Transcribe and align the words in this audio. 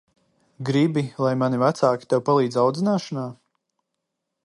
Gribi, 0.69 1.03
lai 1.27 1.35
mani 1.43 1.61
vecāki 1.65 2.11
tev 2.15 2.25
palīdz 2.31 2.61
audzināšanā? 2.65 3.31